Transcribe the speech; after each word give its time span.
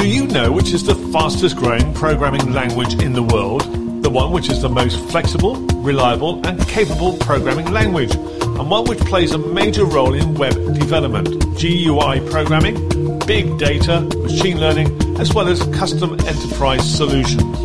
Do 0.00 0.08
you 0.08 0.26
know 0.26 0.50
which 0.50 0.72
is 0.72 0.82
the 0.82 0.94
fastest 1.12 1.56
growing 1.56 1.92
programming 1.92 2.54
language 2.54 2.94
in 3.02 3.12
the 3.12 3.22
world? 3.22 3.60
The 4.02 4.08
one 4.08 4.32
which 4.32 4.48
is 4.48 4.62
the 4.62 4.68
most 4.70 4.98
flexible, 5.10 5.56
reliable, 5.82 6.40
and 6.46 6.58
capable 6.68 7.18
programming 7.18 7.70
language, 7.70 8.14
and 8.14 8.70
one 8.70 8.86
which 8.86 8.98
plays 9.00 9.32
a 9.32 9.38
major 9.38 9.84
role 9.84 10.14
in 10.14 10.32
web 10.36 10.54
development, 10.54 11.28
GUI 11.60 12.26
programming, 12.30 13.18
big 13.26 13.58
data, 13.58 14.00
machine 14.00 14.58
learning, 14.58 14.88
as 15.20 15.34
well 15.34 15.48
as 15.48 15.62
custom 15.76 16.12
enterprise 16.20 16.96
solutions. 16.96 17.58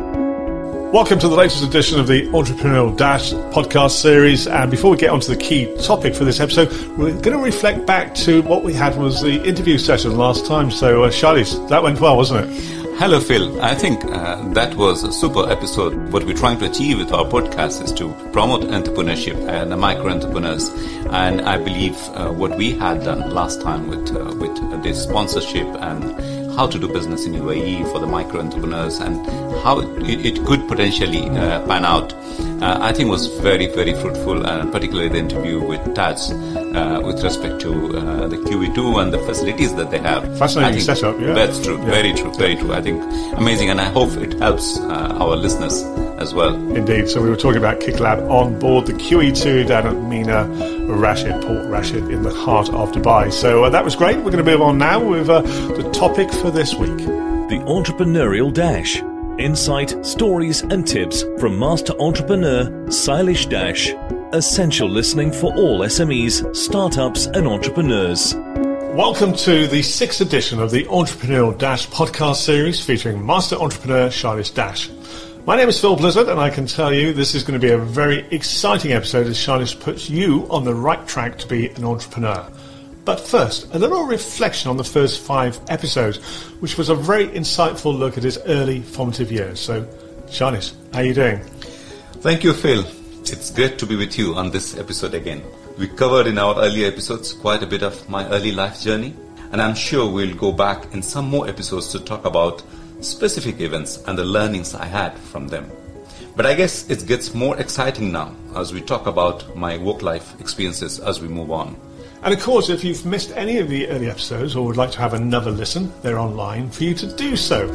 Welcome 0.93 1.19
to 1.19 1.29
the 1.29 1.35
latest 1.35 1.65
edition 1.65 1.99
of 1.99 2.07
the 2.07 2.29
Entrepreneurial 2.29 2.97
Dash 2.97 3.33
podcast 3.33 3.91
series. 3.91 4.47
And 4.47 4.71
before 4.71 4.93
we 4.93 4.97
get 4.97 5.11
onto 5.11 5.27
the 5.27 5.37
key 5.37 5.67
topic 5.83 6.15
for 6.15 6.25
this 6.25 6.39
episode, 6.39 6.71
we're 6.97 7.11
going 7.11 7.37
to 7.37 7.43
reflect 7.43 7.85
back 7.87 8.15
to 8.15 8.41
what 8.43 8.63
we 8.63 8.73
had 8.73 8.97
was 8.97 9.21
the 9.21 9.43
interview 9.43 9.79
session 9.79 10.17
last 10.17 10.47
time. 10.47 10.71
So, 10.71 11.03
uh, 11.03 11.11
that 11.11 11.83
went 11.83 12.01
well, 12.01 12.17
wasn't 12.17 12.49
it? 12.49 12.77
Hello, 12.99 13.21
Phil. 13.21 13.61
I 13.61 13.75
think 13.75 14.05
uh, 14.07 14.49
that 14.55 14.75
was 14.77 15.03
a 15.03 15.13
super 15.13 15.51
episode. 15.51 16.13
What 16.13 16.25
we're 16.25 16.37
trying 16.37 16.59
to 16.61 16.71
achieve 16.71 16.99
with 16.99 17.13
our 17.13 17.25
podcast 17.27 17.83
is 17.83 17.93
to 17.93 18.15
promote 18.33 18.63
entrepreneurship 18.63 19.37
and 19.49 19.79
micro 19.79 20.09
entrepreneurs. 20.09 20.71
And 21.11 21.43
I 21.43 21.59
believe 21.59 21.95
uh, 22.15 22.33
what 22.33 22.57
we 22.57 22.71
had 22.73 23.03
done 23.03 23.35
last 23.35 23.61
time 23.61 23.89
with 23.89 24.17
uh, 24.17 24.35
with 24.37 24.83
this 24.83 25.03
sponsorship 25.03 25.67
and 25.83 26.03
how 26.57 26.67
to 26.67 26.79
do 26.79 26.89
business 26.89 27.27
in 27.27 27.33
UAE 27.35 27.91
for 27.93 27.99
the 28.01 28.07
micro 28.07 28.41
entrepreneurs 28.41 28.99
and 28.99 29.25
how 29.63 29.81
it, 29.81 30.27
it 30.27 30.45
could 30.47 30.67
potentially 30.69 31.29
uh, 31.31 31.65
pan 31.67 31.85
out, 31.85 32.13
uh, 32.63 32.79
I 32.81 32.93
think 32.93 33.11
was 33.11 33.27
very, 33.41 33.67
very 33.67 33.93
fruitful, 33.95 34.47
and 34.47 34.73
particularly 34.73 35.09
the 35.11 35.19
interview 35.19 35.61
with 35.63 35.83
Taj 35.95 36.31
uh, 36.31 37.01
with 37.05 37.23
respect 37.23 37.61
to 37.61 37.71
the 38.33 38.37
QE2 38.47 39.03
and 39.03 39.13
the 39.13 39.19
facilities 39.21 39.75
that 39.75 39.91
they 39.91 39.99
have. 39.99 40.23
Fascinating 40.39 40.81
setup, 40.81 41.21
yeah. 41.21 41.35
That's 41.35 41.63
true, 41.63 41.77
Yeah. 41.79 41.91
very 41.91 42.13
true, 42.15 42.33
very 42.35 42.57
true. 42.57 42.73
I 42.73 42.81
think 42.81 43.03
amazing, 43.37 43.71
and 43.71 43.81
I 43.81 43.89
hope 43.91 44.11
it 44.17 44.35
helps 44.39 44.79
uh, 44.79 45.17
our 45.21 45.37
listeners 45.37 45.85
as 46.19 46.35
well. 46.35 46.55
Indeed. 46.75 47.09
So 47.09 47.23
we 47.23 47.29
were 47.29 47.37
talking 47.37 47.59
about 47.59 47.81
KickLab 47.81 48.31
on 48.31 48.59
board 48.59 48.87
the 48.87 48.93
QE2 48.93 49.67
down 49.67 49.87
at 49.87 50.03
Mina 50.03 50.45
Rashid, 50.87 51.43
Port 51.43 51.67
Rashid, 51.67 52.09
in 52.09 52.23
the 52.23 52.35
heart 52.35 52.69
of 52.71 52.93
Dubai. 52.93 53.33
So 53.33 53.65
uh, 53.65 53.71
that 53.71 53.85
was 53.85 53.97
great. 53.97 54.17
We're 54.17 54.31
going 54.31 54.45
to 54.45 54.51
move 54.51 54.63
on 54.63 54.79
now 54.79 55.03
with 55.03 55.29
uh, 55.29 55.43
the 55.43 55.91
topic 55.93 56.31
for 56.33 56.51
this 56.51 56.75
week. 56.75 56.97
The 56.97 57.63
Entrepreneurial 57.67 58.53
Dash. 58.53 59.03
Insight, 59.39 60.05
stories, 60.05 60.63
and 60.63 60.87
tips 60.87 61.23
from 61.39 61.59
master 61.59 61.93
entrepreneur 62.01 62.65
Sailesh 62.87 63.49
Dash. 63.51 63.93
Essential 64.33 64.89
listening 64.89 65.31
for 65.31 65.55
all 65.55 65.81
SMEs, 65.81 66.57
startups, 66.57 67.27
and 67.27 67.47
entrepreneurs. 67.47 68.35
Welcome 68.35 69.35
to 69.35 69.67
the 69.67 69.83
sixth 69.83 70.23
edition 70.23 70.59
of 70.59 70.71
the 70.71 70.85
Entrepreneurial 70.85 71.57
Dash 71.57 71.87
podcast 71.89 72.37
series 72.37 72.83
featuring 72.83 73.25
master 73.25 73.57
entrepreneur 73.57 74.09
Sailesh 74.09 74.55
Dash. 74.55 74.89
My 75.47 75.55
name 75.55 75.69
is 75.69 75.81
Phil 75.81 75.95
Blizzard, 75.95 76.29
and 76.29 76.41
I 76.41 76.51
can 76.51 76.67
tell 76.67 76.93
you 76.93 77.13
this 77.13 77.37
is 77.37 77.45
going 77.45 77.59
to 77.59 77.65
be 77.65 77.73
a 77.73 77.79
very 77.79 78.27
exciting 78.33 78.93
episode 78.93 79.29
as 79.29 79.39
Sailesh 79.39 79.79
puts 79.79 80.11
you 80.11 80.45
on 80.51 80.65
the 80.65 80.75
right 80.75 81.07
track 81.07 81.39
to 81.39 81.47
be 81.47 81.69
an 81.69 81.85
entrepreneur. 81.85 82.51
But 83.05 83.21
first, 83.21 83.73
a 83.73 83.79
little 83.79 84.07
reflection 84.07 84.71
on 84.71 84.77
the 84.77 84.83
first 84.83 85.21
five 85.21 85.61
episodes, 85.69 86.19
which 86.59 86.77
was 86.77 86.89
a 86.89 86.97
very 86.97 87.29
insightful 87.29 87.97
look 87.97 88.19
at 88.19 88.25
his 88.25 88.39
early 88.47 88.81
formative 88.81 89.31
years. 89.31 89.61
So, 89.61 89.83
Sailesh, 90.27 90.75
how 90.93 90.99
are 90.99 91.05
you 91.05 91.15
doing? 91.15 91.39
Thank 92.23 92.43
you, 92.43 92.53
Phil. 92.53 92.85
It's 93.21 93.53
great 93.53 93.79
to 93.79 93.87
be 93.87 93.95
with 93.95 94.19
you 94.19 94.35
on 94.35 94.51
this 94.51 94.77
episode 94.77 95.15
again. 95.15 95.45
We 95.79 95.87
covered 95.87 96.27
in 96.27 96.39
our 96.39 96.61
earlier 96.61 96.89
episodes 96.89 97.33
quite 97.33 97.63
a 97.63 97.69
bit 97.69 97.85
of 97.85 98.09
my 98.09 98.29
early 98.31 98.51
life 98.51 98.81
journey, 98.81 99.15
and 99.53 99.63
I'm 99.63 99.77
sure 99.77 100.11
we'll 100.11 100.35
go 100.35 100.51
back 100.51 100.93
in 100.93 101.05
some 101.05 101.31
more 101.31 101.47
episodes 101.47 101.93
to 101.93 102.01
talk 102.01 102.25
about 102.25 102.65
specific 103.09 103.61
events 103.61 104.03
and 104.07 104.19
the 104.19 104.25
learnings 104.25 104.75
I 104.75 104.87
had 104.87 105.17
from 105.19 105.49
them. 105.49 105.71
But 106.37 106.47
I 106.47 106.55
guess 106.55 106.89
it 106.91 107.07
gets 107.07 107.33
more 107.35 107.59
exciting 107.59 108.13
now 108.13 108.35
as 108.55 108.73
we 108.73 108.81
talk 108.81 109.07
about 109.07 109.57
my 109.57 109.79
work 109.79 110.03
life 110.03 110.39
experiences 110.41 111.01
as 111.01 111.21
we 111.21 111.29
move 111.29 111.51
on. 111.51 111.81
And 112.23 112.35
of 112.35 112.41
course, 112.41 112.69
if 112.69 112.85
you've 112.85 113.07
missed 113.07 113.31
any 113.37 113.59
of 113.59 113.69
the 113.69 113.89
early 113.89 114.11
episodes 114.11 114.57
or 114.57 114.67
would 114.67 114.77
like 114.77 114.91
to 114.93 114.99
have 114.99 115.15
another 115.15 115.51
listen, 115.51 115.93
they're 116.03 116.19
online 116.19 116.71
for 116.71 116.85
you 116.85 116.95
to 116.95 117.07
do 117.17 117.37
so. 117.37 117.67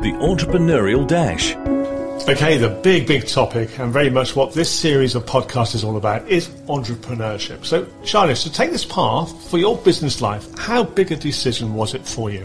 The 0.00 0.12
Entrepreneurial 0.12 1.06
Dash. 1.06 1.54
Okay, 2.28 2.58
the 2.58 2.68
big, 2.68 3.06
big 3.06 3.26
topic, 3.26 3.78
and 3.78 3.92
very 3.92 4.10
much 4.10 4.36
what 4.36 4.52
this 4.52 4.70
series 4.70 5.14
of 5.14 5.24
podcasts 5.24 5.74
is 5.74 5.84
all 5.84 5.96
about, 5.96 6.28
is 6.28 6.48
entrepreneurship. 6.68 7.64
So, 7.64 7.84
Sailesh, 8.02 8.42
to 8.42 8.52
take 8.52 8.70
this 8.72 8.84
path 8.84 9.32
for 9.48 9.58
your 9.58 9.76
business 9.78 10.20
life, 10.20 10.46
how 10.58 10.84
big 10.84 11.12
a 11.12 11.16
decision 11.16 11.74
was 11.74 11.94
it 11.94 12.06
for 12.06 12.30
you? 12.30 12.44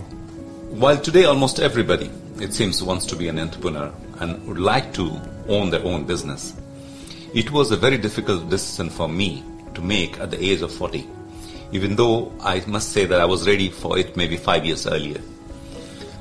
While 0.71 0.97
today 0.97 1.25
almost 1.25 1.59
everybody, 1.59 2.09
it 2.39 2.53
seems, 2.53 2.83
wants 2.83 3.05
to 3.07 3.15
be 3.15 3.27
an 3.27 3.39
entrepreneur 3.39 3.93
and 4.19 4.45
would 4.47 4.59
like 4.59 4.93
to 4.93 5.19
own 5.47 5.69
their 5.69 5.83
own 5.83 6.05
business, 6.05 6.53
it 7.33 7.51
was 7.51 7.71
a 7.71 7.77
very 7.77 7.97
difficult 7.97 8.49
decision 8.49 8.89
for 8.89 9.07
me 9.07 9.43
to 9.73 9.81
make 9.81 10.19
at 10.19 10.31
the 10.31 10.43
age 10.43 10.61
of 10.61 10.71
40, 10.73 11.07
even 11.71 11.95
though 11.95 12.31
I 12.41 12.63
must 12.65 12.91
say 12.91 13.05
that 13.05 13.21
I 13.21 13.25
was 13.25 13.47
ready 13.47 13.69
for 13.69 13.97
it 13.97 14.15
maybe 14.15 14.37
five 14.37 14.65
years 14.65 14.87
earlier. 14.87 15.21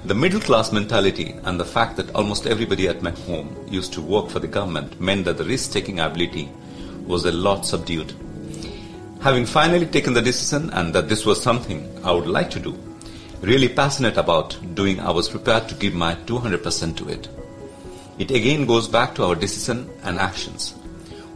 The 0.05 0.15
middle 0.15 0.41
class 0.41 0.71
mentality 0.71 1.35
and 1.45 1.59
the 1.59 1.65
fact 1.65 1.97
that 1.97 2.15
almost 2.15 2.47
everybody 2.47 2.89
at 2.89 3.01
my 3.01 3.11
home 3.11 3.57
used 3.71 3.93
to 3.95 4.03
work 4.03 4.29
for 4.29 4.39
the 4.39 4.47
government 4.47 5.01
meant 5.01 5.25
that 5.25 5.39
the 5.39 5.45
risk 5.45 5.73
taking 5.73 6.01
ability 6.01 6.51
was 7.07 7.25
a 7.25 7.33
lot 7.33 7.65
subdued. 7.65 8.13
Having 9.23 9.47
finally 9.47 9.87
taken 9.87 10.13
the 10.13 10.21
decision 10.21 10.69
and 10.75 10.95
that 10.95 11.09
this 11.09 11.25
was 11.25 11.43
something 11.43 11.89
I 12.05 12.13
would 12.13 12.27
like 12.27 12.51
to 12.51 12.61
do, 12.61 12.79
really 13.45 13.69
passionate 13.69 14.17
about 14.17 14.57
doing, 14.75 15.01
I 15.01 15.11
was 15.11 15.29
prepared 15.29 15.69
to 15.69 15.75
give 15.75 15.95
my 15.95 16.15
200% 16.15 16.97
to 16.97 17.09
it. 17.09 17.29
It 18.19 18.31
again 18.31 18.65
goes 18.67 18.89
back 18.89 19.15
to 19.15 19.25
our 19.25 19.35
decision 19.35 19.91
and 20.03 20.19
actions, 20.19 20.73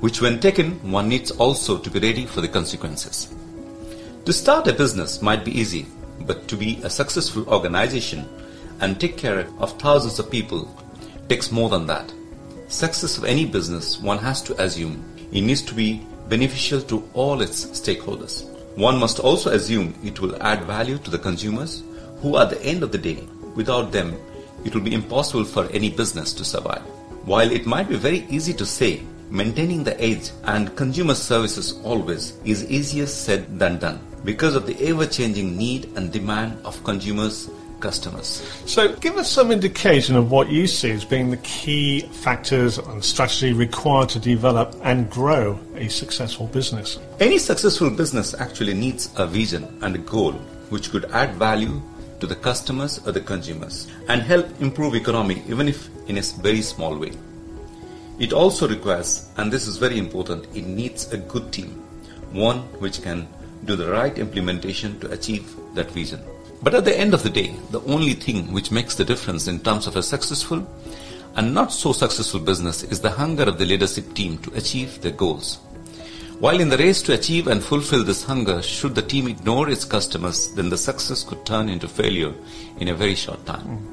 which 0.00 0.20
when 0.20 0.40
taken, 0.40 0.72
one 0.90 1.08
needs 1.08 1.30
also 1.30 1.76
to 1.78 1.90
be 1.90 2.00
ready 2.00 2.24
for 2.24 2.40
the 2.40 2.48
consequences. 2.48 3.34
To 4.24 4.32
start 4.32 4.68
a 4.68 4.72
business 4.72 5.20
might 5.20 5.44
be 5.44 5.58
easy, 5.58 5.86
but 6.20 6.48
to 6.48 6.56
be 6.56 6.80
a 6.82 6.90
successful 6.90 7.48
organization 7.48 8.28
and 8.80 9.00
take 9.00 9.16
care 9.16 9.46
of 9.58 9.78
thousands 9.78 10.18
of 10.18 10.30
people 10.30 10.68
takes 11.28 11.50
more 11.50 11.68
than 11.68 11.86
that. 11.86 12.12
Success 12.68 13.18
of 13.18 13.24
any 13.24 13.44
business, 13.44 13.98
one 13.98 14.18
has 14.18 14.42
to 14.42 14.62
assume 14.62 15.04
it 15.32 15.40
needs 15.40 15.62
to 15.62 15.74
be 15.74 16.06
beneficial 16.28 16.80
to 16.82 17.08
all 17.14 17.40
its 17.40 17.66
stakeholders. 17.66 18.44
One 18.76 18.98
must 18.98 19.18
also 19.18 19.50
assume 19.50 19.94
it 20.04 20.20
will 20.20 20.40
add 20.42 20.64
value 20.64 20.98
to 20.98 21.10
the 21.10 21.18
consumers, 21.18 21.82
who 22.20 22.36
at 22.38 22.50
the 22.50 22.62
end 22.62 22.82
of 22.82 22.92
the 22.92 22.98
day, 22.98 23.26
without 23.54 23.92
them, 23.92 24.16
it 24.64 24.74
will 24.74 24.82
be 24.82 24.94
impossible 24.94 25.44
for 25.44 25.66
any 25.70 25.90
business 25.90 26.32
to 26.34 26.44
survive. 26.44 26.82
While 27.24 27.50
it 27.52 27.66
might 27.66 27.88
be 27.88 27.96
very 27.96 28.26
easy 28.28 28.52
to 28.54 28.66
say, 28.66 29.02
maintaining 29.30 29.84
the 29.84 30.00
edge 30.00 30.30
and 30.44 30.74
consumer 30.76 31.14
services 31.14 31.78
always 31.84 32.38
is 32.44 32.70
easier 32.70 33.06
said 33.06 33.58
than 33.58 33.78
done 33.78 34.00
because 34.24 34.54
of 34.54 34.66
the 34.66 34.78
ever 34.86 35.06
changing 35.06 35.56
need 35.56 35.90
and 35.96 36.10
demand 36.10 36.58
of 36.64 36.82
consumers 36.84 37.50
customers. 37.80 38.42
So, 38.66 38.94
give 38.96 39.16
us 39.16 39.30
some 39.30 39.52
indication 39.52 40.16
of 40.16 40.30
what 40.30 40.48
you 40.48 40.66
see 40.66 40.90
as 40.90 41.04
being 41.04 41.30
the 41.30 41.36
key 41.38 42.00
factors 42.00 42.78
and 42.78 43.04
strategy 43.04 43.52
required 43.52 44.08
to 44.10 44.18
develop 44.18 44.74
and 44.82 45.08
grow 45.08 45.58
a 45.76 45.88
successful 45.88 46.46
business. 46.48 46.98
Any 47.20 47.38
successful 47.38 47.90
business 47.90 48.34
actually 48.34 48.74
needs 48.74 49.12
a 49.16 49.26
vision 49.26 49.78
and 49.82 49.94
a 49.94 49.98
goal 49.98 50.32
which 50.70 50.90
could 50.90 51.04
add 51.12 51.34
value 51.36 51.80
to 52.20 52.26
the 52.26 52.34
customers 52.34 52.98
or 53.06 53.12
the 53.12 53.20
consumers 53.20 53.88
and 54.08 54.22
help 54.22 54.46
improve 54.60 54.94
economy 54.94 55.42
even 55.48 55.68
if 55.68 55.88
in 56.08 56.18
a 56.18 56.22
very 56.42 56.62
small 56.62 56.96
way. 56.96 57.12
It 58.18 58.32
also 58.32 58.66
requires, 58.66 59.30
and 59.36 59.52
this 59.52 59.66
is 59.66 59.76
very 59.76 59.98
important, 59.98 60.46
it 60.54 60.66
needs 60.66 61.12
a 61.12 61.18
good 61.18 61.52
team, 61.52 61.70
one 62.32 62.58
which 62.80 63.02
can 63.02 63.28
do 63.64 63.76
the 63.76 63.90
right 63.90 64.16
implementation 64.18 64.98
to 65.00 65.10
achieve 65.12 65.54
that 65.74 65.90
vision. 65.90 66.20
But 66.62 66.74
at 66.74 66.84
the 66.84 66.98
end 66.98 67.14
of 67.14 67.22
the 67.22 67.30
day, 67.30 67.54
the 67.70 67.80
only 67.82 68.14
thing 68.14 68.52
which 68.52 68.72
makes 68.72 68.96
the 68.96 69.04
difference 69.04 69.46
in 69.46 69.60
terms 69.60 69.86
of 69.86 69.96
a 69.96 70.02
successful 70.02 70.66
and 71.36 71.54
not 71.54 71.72
so 71.72 71.92
successful 71.92 72.40
business 72.40 72.82
is 72.82 73.00
the 73.00 73.10
hunger 73.10 73.44
of 73.44 73.58
the 73.58 73.64
leadership 73.64 74.12
team 74.14 74.38
to 74.38 74.52
achieve 74.54 75.00
their 75.00 75.12
goals. 75.12 75.58
While 76.40 76.60
in 76.60 76.68
the 76.68 76.78
race 76.78 77.02
to 77.02 77.14
achieve 77.14 77.48
and 77.48 77.60
fulfill 77.60 78.04
this 78.04 78.22
hunger, 78.22 78.62
should 78.62 78.94
the 78.94 79.02
team 79.02 79.26
ignore 79.26 79.68
its 79.68 79.84
customers, 79.84 80.52
then 80.52 80.68
the 80.68 80.78
success 80.78 81.24
could 81.24 81.44
turn 81.44 81.68
into 81.68 81.88
failure 81.88 82.32
in 82.78 82.86
a 82.86 82.94
very 82.94 83.16
short 83.16 83.44
time. 83.44 83.84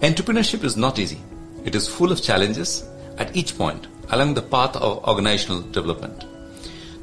Entrepreneurship 0.00 0.62
is 0.62 0.76
not 0.76 1.00
easy. 1.00 1.20
It 1.64 1.74
is 1.74 1.88
full 1.88 2.12
of 2.12 2.22
challenges 2.22 2.88
at 3.18 3.34
each 3.34 3.58
point 3.58 3.88
along 4.10 4.34
the 4.34 4.42
path 4.42 4.76
of 4.76 5.02
organizational 5.08 5.62
development. 5.62 6.24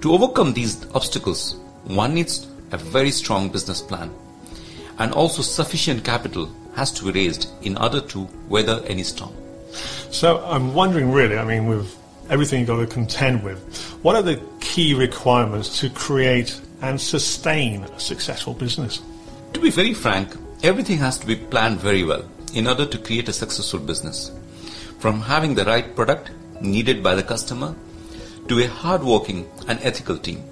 To 0.02 0.14
overcome 0.14 0.54
these 0.54 0.86
obstacles, 0.96 1.58
one 1.84 2.14
needs 2.14 2.48
a 2.72 2.78
very 2.78 3.12
strong 3.12 3.50
business 3.50 3.82
plan 3.82 4.10
and 4.98 5.12
also 5.14 5.42
sufficient 5.42 6.06
capital 6.06 6.50
has 6.76 6.92
to 6.94 7.06
be 7.06 7.12
raised 7.12 7.50
in 7.64 7.78
order 7.78 8.00
to 8.00 8.30
weather 8.48 8.82
any 8.88 9.04
storm. 9.04 9.34
So 10.12 10.42
I'm 10.46 10.74
wondering 10.74 11.12
really, 11.12 11.38
I 11.38 11.44
mean, 11.44 11.68
with 11.68 11.98
everything 12.30 12.60
you've 12.60 12.68
got 12.68 12.80
to 12.80 12.88
contend 12.88 13.44
with, 13.44 13.60
what 14.04 14.16
are 14.16 14.22
the 14.22 14.42
key 14.70 14.94
requirements 14.94 15.80
to 15.80 15.90
create 15.90 16.62
and 16.84 17.02
sustain 17.02 17.84
a 17.84 18.00
successful 18.00 18.54
business? 18.54 19.02
To 19.54 19.60
be 19.60 19.72
very 19.72 19.96
frank, 19.96 20.30
everything 20.62 21.00
has 21.00 21.18
to 21.18 21.26
be 21.26 21.36
planned 21.36 21.80
very 21.80 22.04
well 22.04 22.24
in 22.54 22.68
order 22.68 22.86
to 22.86 23.00
create 23.00 23.28
a 23.28 23.34
successful 23.34 23.80
business. 23.80 24.32
From 25.00 25.22
having 25.22 25.56
the 25.56 25.66
right 25.66 25.96
product 25.96 26.30
needed 26.62 27.02
by 27.02 27.16
the 27.16 27.24
customer 27.24 27.74
to 28.48 28.60
a 28.60 28.68
hardworking 28.68 29.50
and 29.68 29.80
ethical 29.82 30.18
team. 30.18 30.44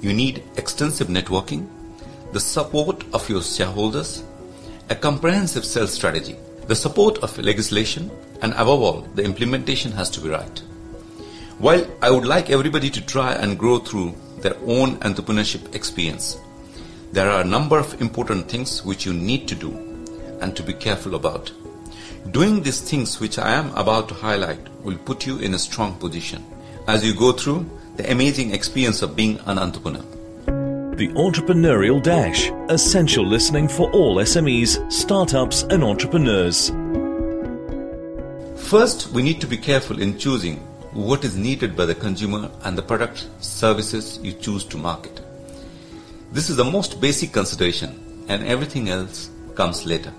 You 0.00 0.12
need 0.12 0.42
extensive 0.56 1.06
networking, 1.06 1.68
the 2.32 2.40
support 2.40 3.04
of 3.12 3.28
your 3.28 3.42
shareholders, 3.42 4.24
a 4.90 4.96
comprehensive 4.96 5.64
sales 5.64 5.92
strategy, 5.92 6.34
the 6.66 6.74
support 6.74 7.18
of 7.18 7.38
legislation, 7.38 8.10
and 8.42 8.52
above 8.54 8.82
all, 8.82 9.00
the 9.14 9.22
implementation 9.22 9.92
has 9.92 10.10
to 10.10 10.20
be 10.20 10.28
right. 10.28 10.62
While 11.58 11.88
I 12.00 12.12
would 12.12 12.24
like 12.24 12.50
everybody 12.50 12.88
to 12.88 13.04
try 13.04 13.32
and 13.32 13.58
grow 13.58 13.80
through 13.80 14.14
their 14.42 14.54
own 14.64 14.96
entrepreneurship 14.98 15.74
experience, 15.74 16.38
there 17.10 17.28
are 17.28 17.40
a 17.40 17.44
number 17.44 17.76
of 17.80 18.00
important 18.00 18.48
things 18.48 18.84
which 18.84 19.04
you 19.04 19.12
need 19.12 19.48
to 19.48 19.56
do 19.56 19.72
and 20.40 20.54
to 20.54 20.62
be 20.62 20.72
careful 20.72 21.16
about. 21.16 21.50
Doing 22.30 22.62
these 22.62 22.80
things 22.80 23.18
which 23.18 23.40
I 23.40 23.54
am 23.54 23.74
about 23.74 24.08
to 24.08 24.14
highlight 24.14 24.60
will 24.84 24.98
put 24.98 25.26
you 25.26 25.38
in 25.38 25.54
a 25.54 25.58
strong 25.58 25.96
position 25.96 26.46
as 26.86 27.04
you 27.04 27.12
go 27.12 27.32
through 27.32 27.68
the 27.96 28.08
amazing 28.08 28.54
experience 28.54 29.02
of 29.02 29.16
being 29.16 29.40
an 29.46 29.58
entrepreneur. 29.58 30.04
The 30.94 31.08
Entrepreneurial 31.16 32.00
Dash 32.00 32.52
essential 32.68 33.26
listening 33.26 33.66
for 33.66 33.90
all 33.90 34.18
SMEs, 34.18 34.92
startups, 34.92 35.64
and 35.64 35.82
entrepreneurs. 35.82 36.70
First, 38.68 39.10
we 39.10 39.22
need 39.22 39.40
to 39.40 39.48
be 39.48 39.56
careful 39.56 40.00
in 40.00 40.18
choosing 40.18 40.67
what 40.92 41.22
is 41.22 41.36
needed 41.36 41.76
by 41.76 41.84
the 41.84 41.94
consumer 41.94 42.50
and 42.64 42.76
the 42.76 42.82
product 42.82 43.28
services 43.40 44.18
you 44.22 44.32
choose 44.32 44.64
to 44.64 44.78
market. 44.78 45.20
This 46.32 46.48
is 46.48 46.56
the 46.56 46.64
most 46.64 47.00
basic 47.00 47.32
consideration, 47.32 48.24
and 48.28 48.42
everything 48.44 48.88
else 48.88 49.30
comes 49.54 49.84
later. 49.84 50.12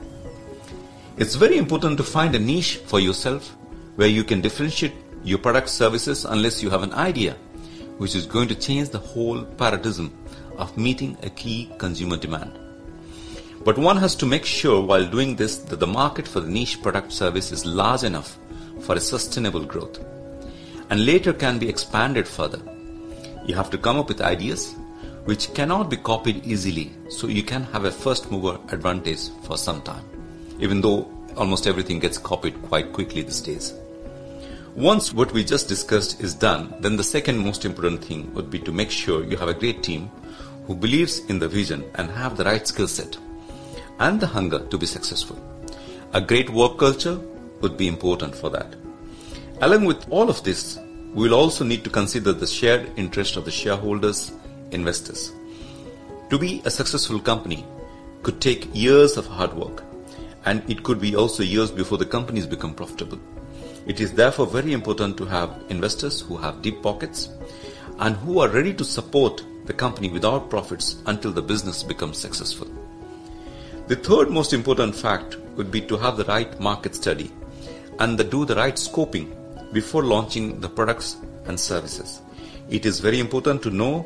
It's 1.17 1.35
very 1.35 1.57
important 1.57 1.97
to 1.97 2.03
find 2.03 2.35
a 2.35 2.39
niche 2.39 2.77
for 2.85 2.99
yourself 2.99 3.55
where 3.95 4.07
you 4.07 4.23
can 4.23 4.41
differentiate 4.41 4.93
your 5.23 5.39
product 5.39 5.69
services 5.69 6.23
unless 6.23 6.61
you 6.61 6.69
have 6.69 6.83
an 6.83 6.93
idea 6.93 7.33
which 7.97 8.15
is 8.15 8.25
going 8.25 8.47
to 8.47 8.55
change 8.55 8.89
the 8.89 8.99
whole 8.99 9.43
paradigm 9.43 10.13
of 10.57 10.77
meeting 10.77 11.17
a 11.23 11.29
key 11.29 11.69
consumer 11.77 12.15
demand. 12.15 12.57
But 13.65 13.77
one 13.77 13.97
has 13.97 14.15
to 14.17 14.25
make 14.25 14.45
sure 14.45 14.81
while 14.81 15.05
doing 15.05 15.35
this 15.35 15.57
that 15.57 15.79
the 15.79 15.87
market 15.87 16.27
for 16.27 16.39
the 16.39 16.49
niche 16.49 16.81
product 16.81 17.11
service 17.11 17.51
is 17.51 17.65
large 17.65 18.03
enough 18.03 18.37
for 18.79 18.95
a 18.95 19.01
sustainable 19.01 19.65
growth 19.65 19.99
and 20.89 21.05
later 21.05 21.33
can 21.33 21.59
be 21.59 21.69
expanded 21.69 22.27
further. 22.27 22.61
You 23.45 23.55
have 23.55 23.69
to 23.71 23.77
come 23.77 23.97
up 23.97 24.07
with 24.07 24.21
ideas 24.21 24.75
which 25.25 25.53
cannot 25.53 25.89
be 25.89 25.97
copied 25.97 26.45
easily 26.45 26.91
so 27.09 27.27
you 27.27 27.43
can 27.43 27.63
have 27.63 27.85
a 27.85 27.91
first 27.91 28.31
mover 28.31 28.59
advantage 28.69 29.29
for 29.43 29.57
some 29.57 29.81
time, 29.81 30.03
even 30.59 30.81
though 30.81 31.11
almost 31.37 31.67
everything 31.67 31.99
gets 31.99 32.17
copied 32.17 32.61
quite 32.63 32.93
quickly 32.93 33.21
these 33.21 33.41
days. 33.41 33.73
Once 34.75 35.13
what 35.13 35.31
we 35.31 35.43
just 35.43 35.67
discussed 35.67 36.21
is 36.21 36.33
done, 36.33 36.73
then 36.79 36.95
the 36.95 37.03
second 37.03 37.37
most 37.37 37.65
important 37.65 38.03
thing 38.03 38.33
would 38.33 38.49
be 38.49 38.59
to 38.59 38.71
make 38.71 38.91
sure 38.91 39.23
you 39.23 39.37
have 39.37 39.49
a 39.49 39.53
great 39.53 39.83
team 39.83 40.09
who 40.65 40.75
believes 40.75 41.19
in 41.25 41.39
the 41.39 41.47
vision 41.47 41.83
and 41.95 42.09
have 42.11 42.37
the 42.37 42.43
right 42.45 42.67
skill 42.67 42.87
set 42.87 43.17
and 43.99 44.19
the 44.19 44.27
hunger 44.27 44.59
to 44.67 44.77
be 44.77 44.85
successful. 44.85 45.37
A 46.13 46.21
great 46.21 46.49
work 46.49 46.77
culture 46.77 47.19
would 47.61 47.77
be 47.77 47.87
important 47.87 48.33
for 48.33 48.49
that. 48.49 48.75
Along 49.61 49.83
with 49.83 50.09
all 50.09 50.29
of 50.29 50.41
this, 50.43 50.79
we 51.13 51.27
will 51.27 51.37
also 51.37 51.65
need 51.65 51.83
to 51.83 51.89
consider 51.89 52.31
the 52.31 52.47
shared 52.47 52.89
interest 52.95 53.35
of 53.35 53.43
the 53.43 53.51
shareholders, 53.51 54.31
investors. 54.71 55.33
To 56.29 56.39
be 56.39 56.61
a 56.63 56.71
successful 56.71 57.19
company 57.19 57.65
could 58.23 58.39
take 58.39 58.73
years 58.73 59.17
of 59.17 59.25
hard 59.25 59.53
work 59.53 59.83
and 60.45 60.63
it 60.69 60.83
could 60.83 61.01
be 61.01 61.13
also 61.13 61.43
years 61.43 61.71
before 61.71 61.97
the 61.97 62.05
companies 62.05 62.45
become 62.45 62.73
profitable. 62.73 63.19
It 63.85 63.99
is 63.99 64.13
therefore 64.13 64.47
very 64.47 64.71
important 64.71 65.17
to 65.17 65.25
have 65.25 65.61
investors 65.67 66.21
who 66.21 66.37
have 66.37 66.61
deep 66.61 66.81
pockets 66.81 67.27
and 67.99 68.15
who 68.15 68.39
are 68.39 68.47
ready 68.47 68.73
to 68.75 68.85
support 68.85 69.43
the 69.65 69.73
company 69.73 70.09
without 70.09 70.49
profits 70.49 71.01
until 71.05 71.33
the 71.33 71.41
business 71.41 71.83
becomes 71.83 72.17
successful. 72.17 72.69
The 73.87 73.97
third 73.97 74.29
most 74.29 74.53
important 74.53 74.95
fact 74.95 75.35
would 75.57 75.69
be 75.69 75.81
to 75.81 75.97
have 75.97 76.15
the 76.15 76.23
right 76.25 76.57
market 76.61 76.95
study 76.95 77.29
and 77.99 78.17
the, 78.17 78.23
do 78.23 78.45
the 78.45 78.55
right 78.55 78.75
scoping 78.75 79.35
before 79.73 80.03
launching 80.03 80.59
the 80.59 80.69
products 80.69 81.17
and 81.45 81.59
services. 81.59 82.21
It 82.69 82.85
is 82.85 82.99
very 82.99 83.19
important 83.19 83.63
to 83.63 83.71
know 83.71 84.05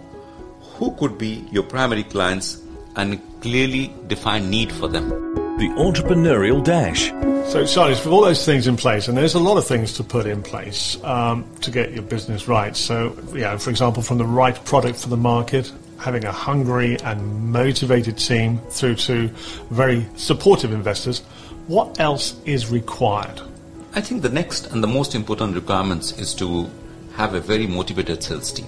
who 0.61 0.95
could 0.95 1.17
be 1.17 1.45
your 1.51 1.63
primary 1.63 2.03
clients 2.03 2.61
and 2.95 3.21
clearly 3.41 3.93
define 4.07 4.49
need 4.49 4.71
for 4.71 4.87
them. 4.87 5.09
The 5.57 5.69
entrepreneurial 5.77 6.63
dash. 6.63 7.09
So, 7.51 7.65
Charlie, 7.65 7.93
with 7.93 8.07
all 8.07 8.21
those 8.21 8.45
things 8.45 8.67
in 8.67 8.77
place, 8.77 9.07
and 9.07 9.17
there's 9.17 9.35
a 9.35 9.39
lot 9.39 9.57
of 9.57 9.67
things 9.67 9.93
to 9.93 10.03
put 10.03 10.25
in 10.25 10.41
place 10.41 11.01
um, 11.03 11.45
to 11.61 11.69
get 11.69 11.91
your 11.91 12.03
business 12.03 12.47
right. 12.47 12.75
So, 12.75 13.15
yeah, 13.35 13.57
for 13.57 13.69
example, 13.69 14.01
from 14.01 14.17
the 14.17 14.25
right 14.25 14.55
product 14.65 14.97
for 14.99 15.09
the 15.09 15.17
market, 15.17 15.71
having 15.99 16.25
a 16.25 16.31
hungry 16.31 16.99
and 17.01 17.51
motivated 17.51 18.17
team, 18.17 18.59
through 18.69 18.95
to 18.95 19.27
very 19.69 20.07
supportive 20.15 20.71
investors. 20.71 21.19
What 21.67 21.99
else 21.99 22.35
is 22.45 22.69
required? 22.71 23.41
I 23.95 24.01
think 24.01 24.23
the 24.23 24.29
next 24.29 24.71
and 24.71 24.81
the 24.81 24.87
most 24.87 25.13
important 25.13 25.53
requirements 25.53 26.13
is 26.13 26.33
to 26.35 26.67
have 27.13 27.35
a 27.35 27.39
very 27.39 27.67
motivated 27.67 28.23
sales 28.23 28.51
team. 28.51 28.65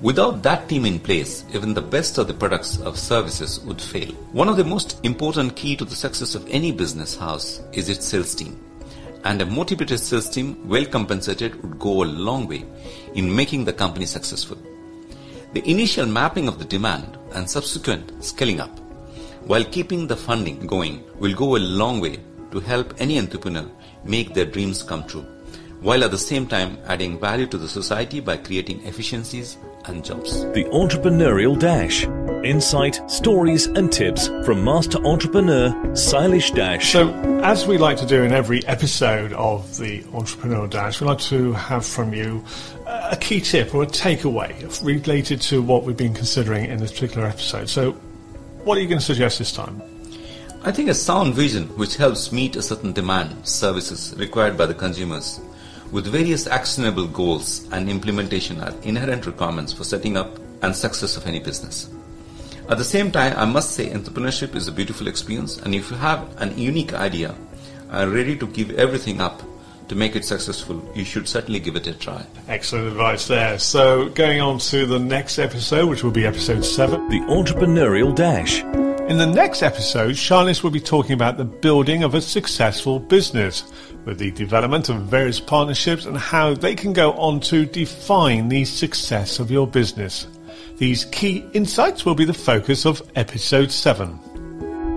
Without 0.00 0.44
that 0.44 0.68
team 0.68 0.84
in 0.84 1.00
place, 1.00 1.44
even 1.52 1.74
the 1.74 1.82
best 1.82 2.16
of 2.16 2.28
the 2.28 2.34
products 2.34 2.80
or 2.80 2.94
services 2.94 3.58
would 3.64 3.80
fail. 3.80 4.12
One 4.30 4.48
of 4.48 4.56
the 4.56 4.64
most 4.64 5.00
important 5.04 5.56
key 5.56 5.74
to 5.74 5.84
the 5.84 5.96
success 5.96 6.36
of 6.36 6.46
any 6.48 6.70
business 6.70 7.16
house 7.16 7.60
is 7.72 7.88
its 7.88 8.06
sales 8.06 8.36
team. 8.36 8.56
And 9.24 9.42
a 9.42 9.46
motivated 9.46 9.98
sales 9.98 10.30
team, 10.30 10.68
well 10.68 10.86
compensated, 10.86 11.60
would 11.60 11.80
go 11.80 12.04
a 12.04 12.12
long 12.26 12.46
way 12.46 12.64
in 13.14 13.34
making 13.34 13.64
the 13.64 13.72
company 13.72 14.06
successful. 14.06 14.58
The 15.54 15.68
initial 15.68 16.06
mapping 16.06 16.46
of 16.46 16.60
the 16.60 16.66
demand 16.66 17.18
and 17.34 17.50
subsequent 17.50 18.22
scaling 18.22 18.60
up, 18.60 18.78
while 19.44 19.64
keeping 19.64 20.06
the 20.06 20.16
funding 20.16 20.68
going, 20.68 21.02
will 21.18 21.34
go 21.34 21.56
a 21.56 21.58
long 21.58 21.98
way 22.00 22.20
to 22.52 22.60
help 22.60 22.94
any 22.98 23.18
entrepreneur 23.18 23.68
make 24.08 24.34
their 24.34 24.46
dreams 24.46 24.82
come 24.82 25.06
true, 25.06 25.26
while 25.80 26.04
at 26.04 26.10
the 26.10 26.18
same 26.18 26.46
time 26.46 26.78
adding 26.86 27.18
value 27.18 27.46
to 27.46 27.58
the 27.58 27.68
society 27.68 28.20
by 28.20 28.36
creating 28.36 28.84
efficiencies 28.84 29.56
and 29.86 30.04
jobs. 30.04 30.40
The 30.52 30.64
Entrepreneurial 30.64 31.58
Dash. 31.58 32.06
Insight, 32.44 33.00
stories, 33.10 33.66
and 33.66 33.92
tips 33.92 34.28
from 34.44 34.62
master 34.62 35.04
entrepreneur 35.04 35.70
Sailesh 35.92 36.54
Dash. 36.54 36.92
So, 36.92 37.12
as 37.42 37.66
we 37.66 37.76
like 37.76 37.96
to 37.98 38.06
do 38.06 38.22
in 38.22 38.32
every 38.32 38.64
episode 38.66 39.32
of 39.32 39.76
the 39.78 40.02
Entrepreneurial 40.04 40.70
Dash, 40.70 41.00
we'd 41.00 41.08
like 41.08 41.18
to 41.20 41.52
have 41.54 41.84
from 41.84 42.14
you 42.14 42.44
a 42.86 43.16
key 43.20 43.40
tip 43.40 43.74
or 43.74 43.82
a 43.82 43.86
takeaway 43.86 44.84
related 44.84 45.40
to 45.42 45.60
what 45.60 45.84
we've 45.84 45.96
been 45.96 46.14
considering 46.14 46.66
in 46.66 46.78
this 46.78 46.92
particular 46.92 47.26
episode. 47.26 47.68
So, 47.68 47.92
what 48.62 48.78
are 48.78 48.80
you 48.80 48.88
going 48.88 49.00
to 49.00 49.04
suggest 49.04 49.38
this 49.38 49.52
time? 49.52 49.82
I 50.62 50.72
think 50.72 50.88
a 50.88 50.94
sound 50.94 51.34
vision 51.34 51.68
which 51.76 51.96
helps 51.96 52.32
meet 52.32 52.56
a 52.56 52.62
certain 52.62 52.92
demand, 52.92 53.46
services 53.46 54.14
required 54.16 54.56
by 54.56 54.66
the 54.66 54.74
consumers, 54.74 55.40
with 55.92 56.06
various 56.06 56.46
actionable 56.46 57.06
goals 57.06 57.68
and 57.72 57.88
implementation 57.88 58.60
are 58.60 58.74
inherent 58.82 59.26
requirements 59.26 59.72
for 59.72 59.84
setting 59.84 60.16
up 60.16 60.38
and 60.62 60.74
success 60.74 61.16
of 61.16 61.26
any 61.26 61.38
business. 61.38 61.88
At 62.68 62.78
the 62.78 62.84
same 62.84 63.12
time, 63.12 63.34
I 63.36 63.44
must 63.44 63.70
say 63.70 63.90
entrepreneurship 63.90 64.56
is 64.56 64.66
a 64.66 64.72
beautiful 64.72 65.06
experience 65.06 65.58
and 65.58 65.74
if 65.74 65.90
you 65.90 65.96
have 65.98 66.28
an 66.42 66.58
unique 66.58 66.94
idea, 66.94 67.34
are 67.90 68.08
ready 68.08 68.36
to 68.36 68.46
give 68.48 68.72
everything 68.72 69.20
up 69.20 69.42
to 69.88 69.94
make 69.94 70.16
it 70.16 70.24
successful, 70.24 70.82
you 70.94 71.04
should 71.04 71.28
certainly 71.28 71.60
give 71.60 71.76
it 71.76 71.86
a 71.86 71.94
try. 71.94 72.26
Excellent 72.48 72.88
advice 72.88 73.28
there. 73.28 73.58
So, 73.58 74.08
going 74.08 74.40
on 74.40 74.58
to 74.58 74.84
the 74.84 74.98
next 74.98 75.38
episode, 75.38 75.88
which 75.88 76.02
will 76.02 76.10
be 76.10 76.26
episode 76.26 76.64
7. 76.64 77.08
The 77.08 77.20
Entrepreneurial 77.20 78.14
Dash. 78.14 78.64
In 79.08 79.18
the 79.18 79.26
next 79.26 79.62
episode, 79.62 80.16
Sailesh 80.16 80.64
will 80.64 80.72
be 80.72 80.80
talking 80.80 81.12
about 81.12 81.36
the 81.36 81.44
building 81.44 82.02
of 82.02 82.14
a 82.14 82.20
successful 82.20 82.98
business, 82.98 83.62
with 84.04 84.18
the 84.18 84.32
development 84.32 84.88
of 84.88 85.02
various 85.02 85.38
partnerships 85.38 86.06
and 86.06 86.18
how 86.18 86.54
they 86.54 86.74
can 86.74 86.92
go 86.92 87.12
on 87.12 87.38
to 87.40 87.66
define 87.66 88.48
the 88.48 88.64
success 88.64 89.38
of 89.38 89.48
your 89.48 89.68
business. 89.68 90.26
These 90.78 91.04
key 91.06 91.44
insights 91.52 92.04
will 92.04 92.16
be 92.16 92.24
the 92.24 92.34
focus 92.34 92.84
of 92.84 93.00
episode 93.14 93.70
7. 93.70 94.18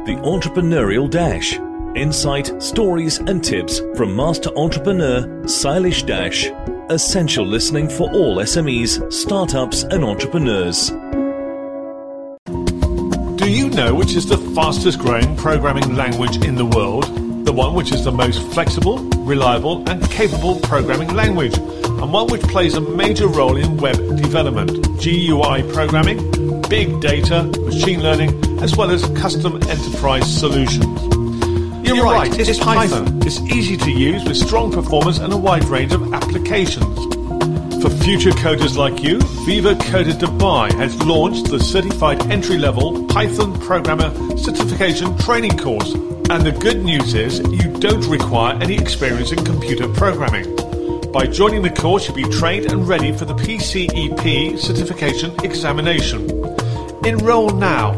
The 0.06 0.16
Entrepreneurial 0.24 1.08
Dash 1.08 1.60
Insight, 1.96 2.62
stories, 2.62 3.20
and 3.20 3.44
tips 3.44 3.80
from 3.96 4.16
master 4.16 4.50
entrepreneur 4.58 5.22
Sailesh 5.44 6.04
Dash. 6.08 6.50
Essential 6.89 7.46
listening 7.46 7.88
for 7.88 8.12
all 8.12 8.38
SMEs, 8.38 9.13
startups, 9.13 9.84
and 9.84 10.04
entrepreneurs. 10.04 10.92
Do 13.39 13.50
you 13.50 13.69
know 13.69 13.96
which 13.96 14.15
is 14.15 14.25
the 14.25 14.38
fastest 14.53 15.00
growing 15.00 15.38
programming 15.38 15.96
language 15.96 16.43
in 16.43 16.55
the 16.55 16.65
world? 16.65 17.05
The 17.46 17.53
one 17.53 17.74
which 17.74 17.93
is 17.93 18.03
the 18.03 18.12
most 18.12 18.46
flexible, 18.51 19.00
reliable, 19.19 19.89
and 19.89 20.03
capable 20.12 20.60
programming 20.60 21.15
language, 21.15 21.58
and 21.58 22.12
one 22.12 22.27
which 22.27 22.41
plays 22.41 22.74
a 22.74 22.81
major 22.81 23.27
role 23.29 23.55
in 23.55 23.77
web 23.77 23.96
development, 24.17 24.72
GUI 25.01 25.63
programming, 25.72 26.62
big 26.63 27.00
data, 27.00 27.43
machine 27.43 28.03
learning, 28.03 28.60
as 28.62 28.75
well 28.75 28.91
as 28.91 29.05
custom 29.17 29.55
enterprise 29.69 30.27
solutions. 30.38 31.01
You're, 31.88 31.96
You're 31.96 32.03
right, 32.03 32.27
right, 32.29 32.39
it's, 32.41 32.50
it's 32.50 32.60
Python. 32.60 33.05
Python. 33.05 33.22
It's 33.25 33.39
easy 33.39 33.77
to 33.77 33.89
use 33.89 34.25
with 34.25 34.36
strong 34.36 34.69
performance 34.69 35.17
and 35.17 35.31
a 35.31 35.38
wide 35.38 35.63
range 35.63 35.93
of 35.93 36.13
applications. 36.13 37.19
Future 38.01 38.32
coders 38.32 38.75
like 38.75 39.01
you, 39.03 39.20
Viva 39.46 39.75
Coder 39.75 40.13
Dubai 40.13 40.72
has 40.74 41.00
launched 41.03 41.50
the 41.50 41.60
certified 41.60 42.20
entry-level 42.32 43.06
Python 43.08 43.60
programmer 43.60 44.10
certification 44.38 45.15
training 45.18 45.58
course. 45.58 45.94
And 45.94 46.46
the 46.46 46.51
good 46.60 46.84
news 46.84 47.13
is 47.13 47.39
you 47.39 47.72
don't 47.79 48.06
require 48.08 48.58
any 48.62 48.77
experience 48.77 49.32
in 49.32 49.46
computer 49.46 49.88
programming. 49.88 50.56
By 51.12 51.27
joining 51.27 51.62
the 51.62 51.70
course, 51.70 52.08
you'll 52.08 52.15
be 52.15 52.24
trained 52.24 52.72
and 52.72 52.88
ready 52.88 53.12
for 53.12 53.25
the 53.25 53.36
PCEP 53.36 54.58
certification 54.58 55.32
examination. 55.44 56.27
Enroll 57.06 57.51
now 57.51 57.94